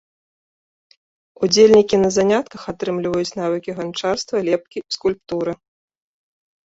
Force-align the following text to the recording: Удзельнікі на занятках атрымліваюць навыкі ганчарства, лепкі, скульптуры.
Удзельнікі 1.47 1.95
на 2.05 2.09
занятках 2.17 2.61
атрымліваюць 2.73 3.37
навыкі 3.43 3.77
ганчарства, 3.81 4.35
лепкі, 4.51 4.85
скульптуры. 4.97 5.51